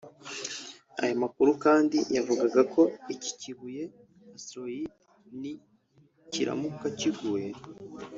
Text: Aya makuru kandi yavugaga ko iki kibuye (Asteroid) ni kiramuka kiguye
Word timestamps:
Aya 1.01 1.15
makuru 1.23 1.51
kandi 1.63 1.97
yavugaga 2.15 2.61
ko 2.73 2.81
iki 3.13 3.31
kibuye 3.39 3.83
(Asteroid) 4.37 4.91
ni 5.39 5.53
kiramuka 6.31 6.85
kiguye 6.99 7.49